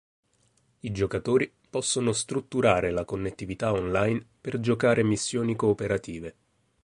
I 0.79 0.91
giocatori 0.91 1.53
possono 1.69 2.11
strutturare 2.11 2.89
la 2.89 3.05
connettività 3.05 3.71
online 3.71 4.25
per 4.41 4.59
giocare 4.59 5.03
missioni 5.03 5.55
cooperative. 5.55 6.35